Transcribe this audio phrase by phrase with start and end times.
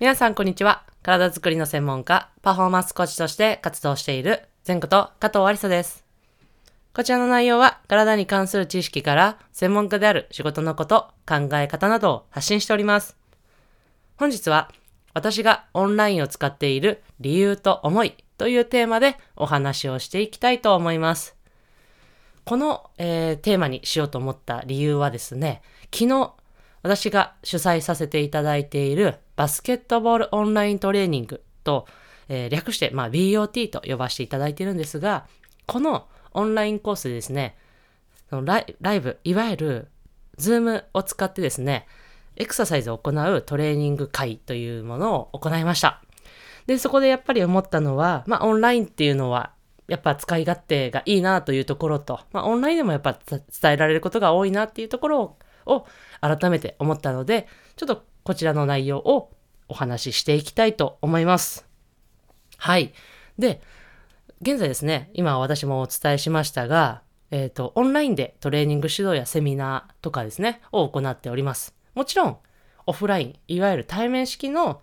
[0.00, 0.82] 皆さんこんにちは。
[1.04, 6.04] 体づくりの専門家、パフォーマンスコーチとして活動している前こと加藤ありさです。
[6.92, 13.16] こちらの内容は体に関する知識から専門家である仕事のこと、考え方などを発信しております。
[14.16, 14.72] 本日は
[15.12, 21.36] 私がオンラインを使っている理由と思いというテーマでお話をしていきたいと思います。
[22.44, 26.32] この、えーテーマにしようと思った理由はですね、昨日
[26.84, 31.86] 私が主催させていただいているバスケットボールオンライントレーニングと、
[32.28, 35.26] えー略して、まあ、BOT と呼ばせていただいているんですが、
[35.66, 37.56] このオンラインコースでですね、
[38.30, 39.88] ライライブ、いわゆる
[40.38, 41.86] Zoom を使ってですね、
[42.36, 46.02] エクササイズを行うトレーニング会というものを行いました。
[46.66, 49.52] で、そこでやっぱり思ったのは、まあ、オンラインっていうのは、
[49.88, 53.40] やっぱ使い勝手がいいなというところと、まあ、オンラインでもやっぱ伝
[53.72, 55.86] えられることが多いなっていうところをを
[56.20, 57.46] 改めて思ったので、
[57.76, 59.30] ちょっとこちらの内容を
[59.68, 61.66] お話ししていきたいと思います。
[62.56, 62.92] はい。
[63.38, 63.60] で、
[64.40, 71.74] 現在ですね、今私もお伝えしましたが、えっ、と、オンラインでトレーニング指導やセミナーとかですね、を行っております。
[71.94, 72.38] もちろん、
[72.86, 74.82] オフライン、いわゆる対面式の、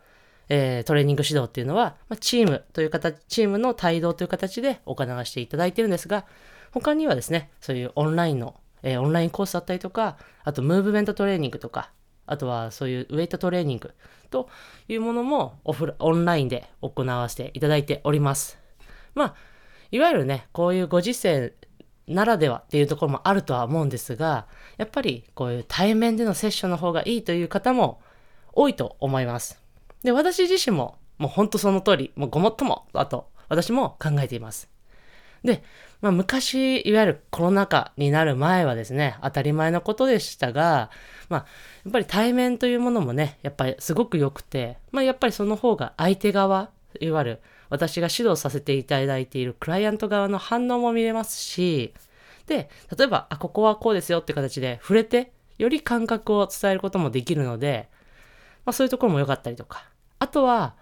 [0.50, 6.26] えートレーニング指導っていうのは、ま、チームという形、チームの帯同という形で行わせていただいてるんですが、
[6.72, 11.92] 他にはですね、そういうオンラインの、えーオンラインコースだったりとか、あとムーブメントトレーニングとか、
[12.26, 13.94] あとはそういうウェイトトレーニング
[14.30, 14.50] と
[14.88, 18.58] いうものもオフオンラインで行わせていただいております。
[19.14, 19.36] まあ、
[19.92, 21.54] いわゆるね、こういうご時世
[22.08, 28.02] ならではっていうところもあるとは思うんですが、やっぱりこういう対面でのセッションの方がいいという方も
[28.54, 29.62] 多いと思います。
[30.04, 34.70] で、私自身ももうほんとその通り、もうごもっともだと私も考えています。
[35.44, 35.64] で、
[36.02, 40.90] まあ、昔、いわゆるコロナ禍になる前はですね、当たり前のことでしたが、
[41.30, 41.46] まあ、
[41.86, 51.94] やっぱり対面というものもね、やっぱりすごく良くて、まあ、やっぱりその方が相手側、いわゆる私が指導させていただいているクライアント側の反応も見れますし、
[52.48, 57.90] で、例えば、あ、ここはこうですよって形で触れて、より感覚を伝えることもできるので、
[58.66, 59.86] まあ、そういうところも良かったりとか。
[60.20, 60.76] あとは、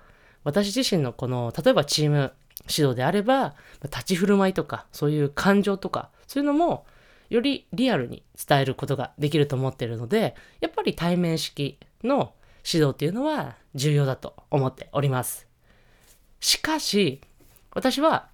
[0.44, 2.34] 私自身のこの、例えばチーム
[2.70, 6.86] 指導であれば、立ち振る舞いとか、そういう感情とか、そういうのも、
[7.30, 12.34] よりリアルに伝えることができると思っているので、やっぱり対面式の
[12.66, 15.48] 指導っていうのは重要だと思っております。
[16.40, 17.22] しかし、
[17.72, 18.30] 私は、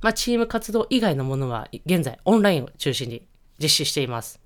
[0.00, 3.26] まあ、チーム活動以外のものは、現在、オンラインを中心に
[3.60, 4.40] 実施しています。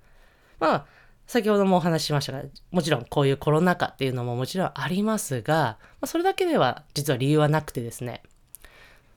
[0.59, 0.87] まあ、
[1.27, 8.23] 先ほどもお話ししましたが、もちろんこういうコロナ禍っていうのももちろんありますが、まあ、それだけでは実は理由はなくてですね、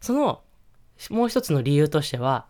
[0.01, 0.41] その
[1.09, 2.45] もう一つの理由としては、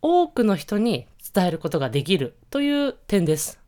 [0.00, 3.60] 多くの人に伝えることができるという点です。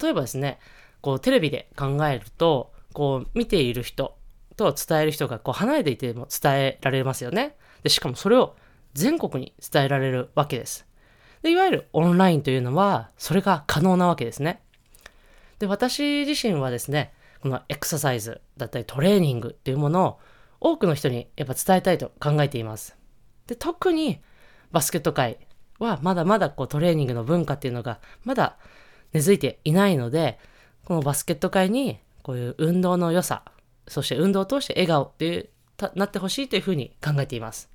[0.00, 0.58] 例えばですね、
[1.02, 4.16] こうテレビで考えると、こう見ている人
[4.56, 7.56] と伝える人がこう離れていても伝えられますよね。
[7.82, 8.56] で、しかもそれを
[8.94, 10.86] 全国に伝えられるわけです。
[11.42, 14.62] で、いわゆるオンラインというのは、それが可能なわけですね。
[15.58, 17.12] で、私自身はですね、
[17.42, 20.18] このエクササイズだったりトレーニングっていうものを
[20.64, 22.96] 多くの人にやっぱ伝えたいと考えています。
[23.46, 24.20] で、特に
[24.72, 25.38] バスケット界
[25.78, 28.56] はまだまだこうトレーニングの文化っていうのがまだ
[29.12, 30.38] 根付いていないので、
[30.86, 33.44] このバスケット界にこういう運動の良さ、
[33.86, 37.68] そして運動を通して笑顔っていう、たなってほしいというふうに考えています。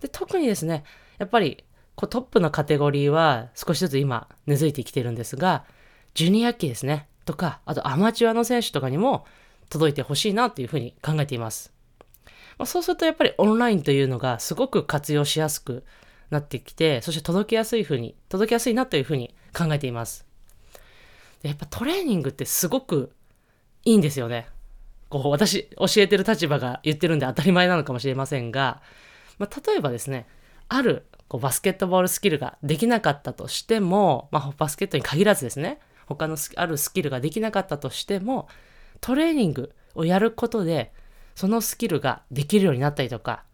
[0.00, 0.84] で、特にですね、
[1.18, 1.64] やっぱり
[1.96, 5.64] こうトップのカテゴリーは少しずつ今根付いてきてるんですが、
[6.14, 9.26] ジュニア期ですね、とか、あとアマチュアの選手とかにも
[9.68, 11.73] 届いてほしいなというふうに考えています。
[12.58, 15.84] まあ、そうするとやっぱりオンラインというのがすごく活用しやすく
[16.30, 20.26] なってきて、そして届けやすいふうに、届けやすいなというふうに考えています。
[21.42, 23.12] やっぱトレーニングってすごく
[23.84, 24.46] いいんですよね。
[25.10, 28.82] こう私、教えてる立場が言ってるんで当たり前なのかもしれませんが、
[29.38, 30.26] まあ、例えばですね、
[30.68, 38.48] あるこうバスケットボールスキルができなかったとしても、まあ、バスケットに限らずですね、他のあるスキルができなかったとしても、
[39.00, 40.92] トレーニングをやることで、
[41.34, 43.44] そのスキルができるようになったりとか、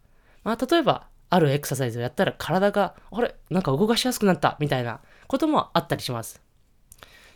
[0.43, 6.41] まあ、例えば、あるエクササイズをやったら体が、あれなんか動かしやすくなったみたいなこともあったりします。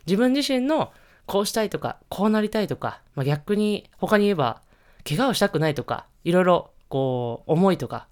[0.06, 0.92] 自分自身の
[1.24, 4.60] こうしたいとか、こうなりたいとか、まあ、逆に他に言えば、
[5.08, 8.08] 怪我をしたくないとか、いろいろこう、思いとか、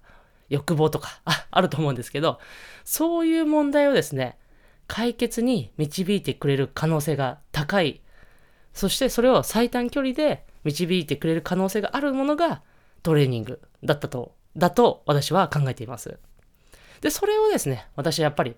[0.49, 2.39] 欲望とかああると思うんですけど、
[2.83, 4.37] そういう問題をですね、
[4.87, 8.01] 解決に導いてくれる可能性が高い。
[8.73, 12.61] そしてそれを最短距離で導いてくれる可能性があるものが
[13.03, 16.17] トレーニングだったと、だと私は考えています。
[17.01, 18.55] で、それをですね、私はやっぱり、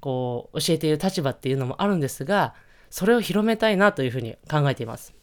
[0.00, 2.54] こう、教えている立場っていうのもあるんですが、
[2.90, 5.14] それを広めたいなというふうに考えています。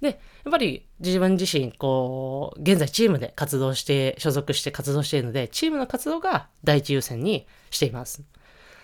[0.00, 0.18] で、やっ
[0.50, 8.22] ぱり自分自身、こう、現在チームで活動して、所属して活動しているので、チームの活動が第一優先にしています。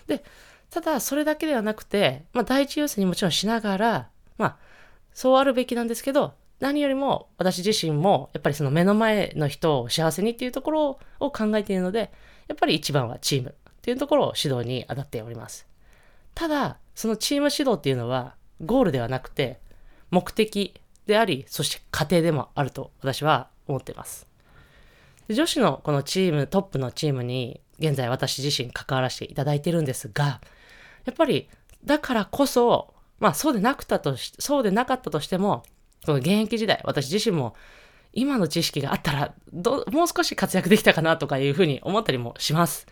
[0.07, 0.25] で、
[0.71, 4.57] ただ、それだけではなくて、まあ、第一優先にもちろんしながら、まあ、
[5.15, 12.13] そうあるべきなんですけど、何よりも私自身も、やっぱりその目の前の人を幸せにっていうところを考えているので、
[12.49, 15.67] やっぱり一番はチームっていうところを指導に当たっております。
[16.35, 19.59] ただ、そのチーム指導っていうのは、ゴールではなくて、
[20.11, 20.75] 目的
[21.07, 24.27] であり、そして過程でもあると私は思っています。
[25.29, 30.41] 女子のこのチーム、トップのチームに現在私自身関わらせていただいてるんですが、
[31.05, 31.49] やっぱり
[31.85, 32.92] だからこそ、
[33.23, 35.63] まあそうでなくたとし、そうでなかったとしても、
[36.05, 37.55] この現役時代、私自身も
[38.13, 42.89] 今の知識があったらど、もう少し活躍できたかなとかいうふうに思ったりもします。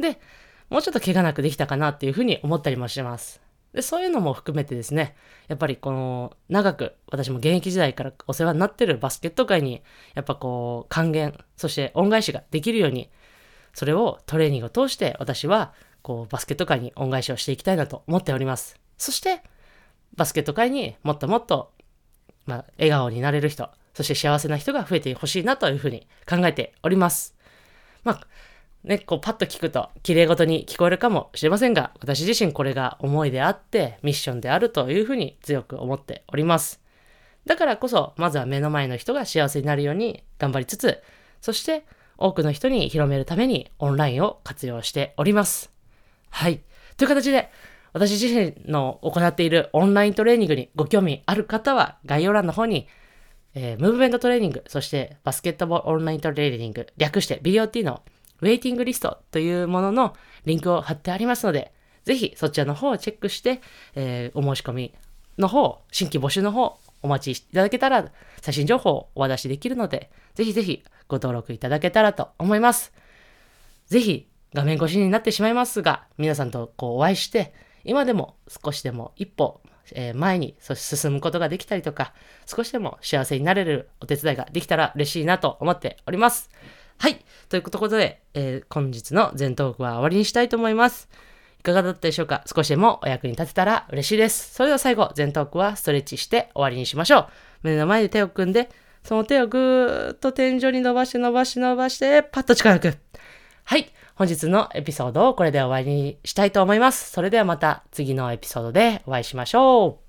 [0.00, 0.20] で、
[0.68, 3.40] もうちょっと怪我なくできたかなっていうふうに思ったりもします。
[3.72, 5.14] で、そういうのも含めてですね、
[5.46, 9.84] やっぱりこの、長く私も現役時代からお世話になってるバスケット界に、
[10.14, 13.10] やっぱこう、還元、そして恩返しができるように、
[13.74, 15.72] それをトレーニングを通して私は、
[16.02, 18.80] こう、バスケット界に恩返しをしていきたいなと思っております。
[18.96, 19.42] そして、
[20.16, 21.72] バスケット界にもっともっと、
[22.46, 27.34] まあ、笑顔になれる人、そして幸せな人が増えてほしいなというふうに考えております。
[28.04, 28.26] まあ、
[28.84, 36.80] ね、こうパッと聞くと綺麗事に聞こえるかもしれませんが、私自身これが思いであってミッションであるというふうに強く思っております。
[37.44, 41.02] だからこそ、まずは目の前の人が幸せになるように頑張りつつ、
[41.40, 41.84] そして
[42.18, 45.72] 多くの人に広めるためにオンラインを活用しております。
[46.30, 46.60] はい。
[46.96, 47.50] という形で、
[47.92, 52.88] 私自身の行っているオンライントレーニングにご興味ある方は概要欄の方に、
[53.54, 58.02] えー、ムーブメントトレーニング、そしてバスケットボールオンライントレーニング、略して BOT の
[58.40, 60.14] ウェイティングリストというものの
[60.44, 61.72] リンクを貼ってありますので、
[62.04, 63.60] ぜひそちらの方をチェックして、
[63.94, 64.94] えー、お申し込み
[65.38, 68.10] の方、新規募集の方、お待ちいただけたら、
[68.40, 72.92] 最新情報をお渡しできるので、ぜひぜひご登録いただけたらと思います。
[73.86, 77.54] ぜひ画面越しになってしまいますが、皆さんとこうお会いして、
[77.88, 79.62] 今でも少しでも一歩、
[79.94, 82.12] え、前に進むことができたりとか、
[82.44, 86.50] 少しでも幸せになれるお手伝いができたら嬉しいなと思っております。
[86.98, 87.24] はい。
[87.48, 91.08] ということで、えー、本日の全トークは終わりにしたいと思います。
[91.60, 92.44] いかがだったでしょうか？
[92.46, 94.52] 少しでもお役に立てたら嬉しいです。
[94.52, 97.28] それでは最後、全トークはストレッチして終わりにしましょう。
[97.62, 98.68] 胸の前で手を組んで、
[99.02, 102.98] その手をぐーっと天井に伸ばして伸ばして伸ばして、パッと力抜く。
[103.64, 103.90] はい。
[104.18, 107.08] 本日のエピソードをこれで終わりにしたいと思います。
[107.12, 110.07] それではまた次のエピソードでお会いしましょう。